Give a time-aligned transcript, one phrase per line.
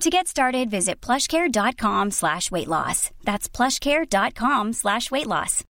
[0.00, 3.10] To get started, visit plushcare.com slash weight loss.
[3.24, 5.64] That's plushcare.com slash weight loss.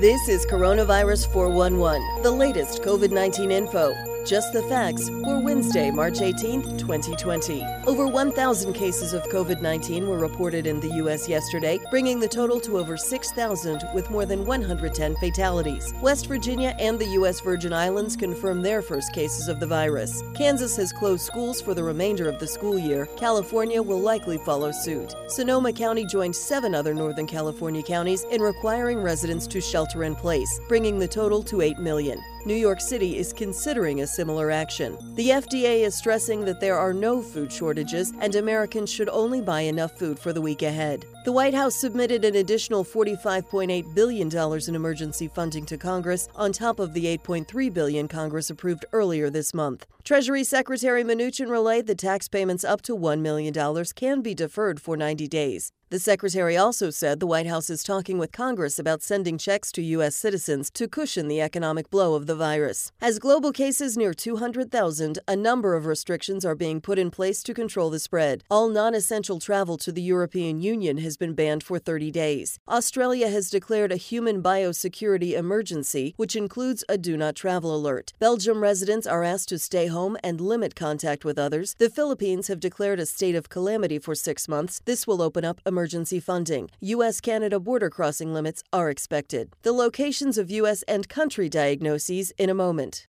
[0.00, 3.92] This is Coronavirus 411, the latest COVID 19 info.
[4.26, 7.64] Just the facts for Wednesday, March 18th, 2020.
[7.86, 11.28] Over 1,000 cases of COVID 19 were reported in the U.S.
[11.28, 15.92] yesterday, bringing the total to over 6,000 with more than 110 fatalities.
[16.02, 17.40] West Virginia and the U.S.
[17.40, 20.22] Virgin Islands confirmed their first cases of the virus.
[20.34, 23.06] Kansas has closed schools for the remainder of the school year.
[23.16, 25.14] California will likely follow suit.
[25.28, 30.60] Sonoma County joined seven other Northern California counties in requiring residents to shelter in place,
[30.68, 32.22] bringing the total to 8 million.
[32.46, 34.96] New York City is considering a similar action.
[35.14, 39.60] The FDA is stressing that there are no food shortages and Americans should only buy
[39.60, 41.04] enough food for the week ahead.
[41.26, 44.34] The White House submitted an additional $45.8 billion
[44.68, 49.52] in emergency funding to Congress on top of the 8.3 billion Congress approved earlier this
[49.52, 49.84] month.
[50.10, 53.54] Treasury Secretary Mnuchin relayed that tax payments up to $1 million
[53.94, 55.70] can be deferred for 90 days.
[55.90, 59.82] The secretary also said the White House is talking with Congress about sending checks to
[59.82, 60.14] U.S.
[60.14, 62.92] citizens to cushion the economic blow of the virus.
[63.00, 67.52] As global cases near 200,000, a number of restrictions are being put in place to
[67.52, 68.44] control the spread.
[68.48, 72.60] All non essential travel to the European Union has been banned for 30 days.
[72.68, 78.12] Australia has declared a human biosecurity emergency, which includes a do not travel alert.
[78.20, 81.74] Belgium residents are asked to stay home and limit contact with others.
[81.78, 84.80] The Philippines have declared a state of calamity for six months.
[84.84, 86.70] This will open up emergency funding.
[86.80, 87.20] U.S.
[87.20, 89.54] Canada border crossing limits are expected.
[89.62, 90.82] The locations of U.S.
[90.84, 93.06] and country diagnoses in a moment.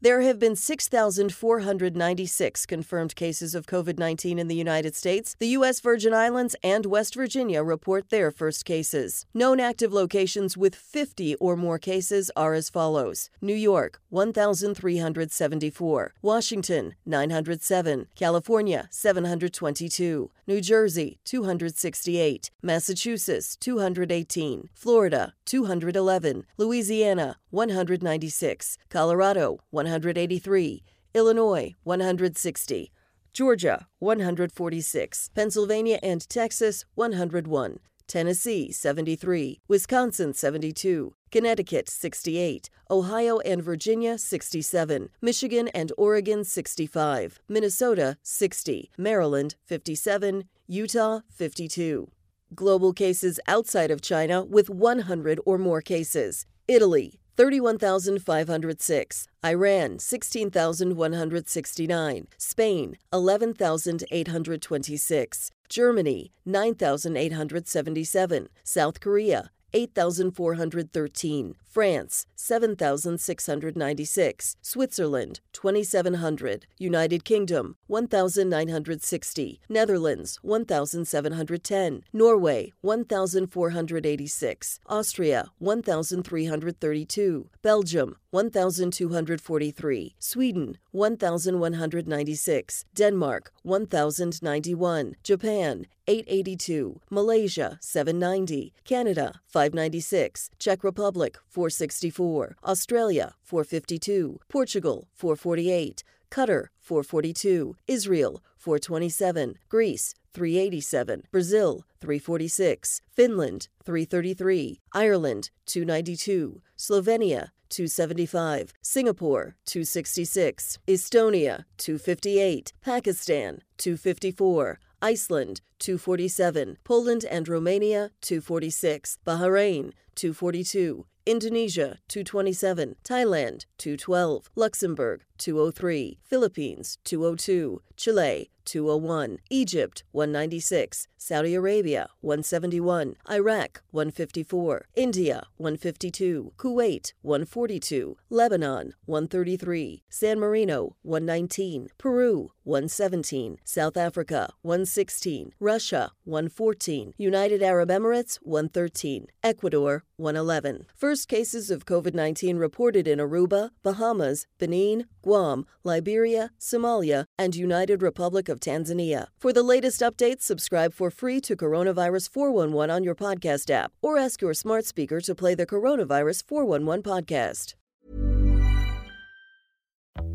[0.00, 5.34] There have been 6,496 confirmed cases of COVID 19 in the United States.
[5.40, 5.80] The U.S.
[5.80, 9.26] Virgin Islands and West Virginia report their first cases.
[9.34, 13.28] Known active locations with 50 or more cases are as follows.
[13.40, 27.36] New York, 1,374, Washington, 907, California, 722, New Jersey, 268, Massachusetts, 218, Florida, 211, Louisiana,
[27.50, 30.82] 196, Colorado, 183,
[31.14, 32.92] Illinois, 160,
[33.32, 44.18] Georgia, 146, Pennsylvania and Texas, 101, Tennessee, 73, Wisconsin, 72, Connecticut, 68, Ohio and Virginia,
[44.18, 52.10] 67, Michigan and Oregon, 65, Minnesota, 60, Maryland, 57, Utah, 52.
[52.54, 56.44] Global cases outside of China with 100 or more cases.
[56.66, 59.28] Italy, 31,506.
[59.44, 62.26] Iran, 16,169.
[62.36, 65.50] Spain, 11,826.
[65.68, 68.48] Germany, 9,877.
[68.64, 71.54] South Korea, 8,413.
[71.64, 74.56] France, 7,696.
[74.62, 76.66] Switzerland, 2,700.
[76.78, 79.60] United Kingdom, 1,960.
[79.68, 82.02] Netherlands, 1,710.
[82.12, 84.80] Norway, 1,486.
[84.86, 87.50] Austria, 1,332.
[87.62, 90.14] Belgium, 1,243.
[90.18, 92.84] Sweden, 1,196.
[92.94, 95.14] Denmark, 1,091.
[95.22, 97.00] Japan, 882.
[97.10, 98.72] Malaysia, 790.
[98.84, 100.50] Canada, 596.
[100.58, 102.56] Czech Republic, 464.
[102.64, 104.38] Australia, 452.
[104.48, 106.04] Portugal, 448.
[106.30, 119.56] Qatar 442, Israel 427, Greece 387, Brazil 346, Finland 333, Ireland 292, Slovenia 275, Singapore
[119.66, 132.96] 266, Estonia 258, Pakistan 254, Iceland 247, Poland and Romania 246, Bahrain 242, Indonesia 227,
[133.04, 144.86] Thailand 212, Luxembourg 203, Philippines 202, Chile 201, Egypt 196, Saudi Arabia 171, Iraq 154,
[144.94, 156.12] India 152, Kuwait 142, Lebanon 133, San Marino 119, Peru 117, South Africa 116, Russia
[156.24, 160.86] 114, United Arab Emirates 113, Ecuador 111.
[160.94, 168.02] First cases of COVID 19 reported in Aruba, Bahamas, Benin, Guam, Liberia, Somalia, and United
[168.02, 169.26] Republic of Tanzania.
[169.38, 174.18] For the latest updates, subscribe for free to Coronavirus 411 on your podcast app or
[174.18, 177.74] ask your smart speaker to play the Coronavirus 411 podcast.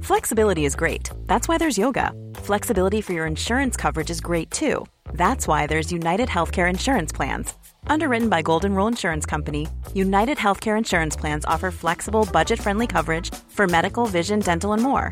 [0.01, 1.09] Flexibility is great.
[1.27, 2.11] That's why there's yoga.
[2.35, 4.85] Flexibility for your insurance coverage is great too.
[5.13, 7.53] That's why there's United Healthcare Insurance Plans.
[7.87, 13.33] Underwritten by Golden Rule Insurance Company, United Healthcare Insurance Plans offer flexible, budget friendly coverage
[13.49, 15.11] for medical, vision, dental, and more.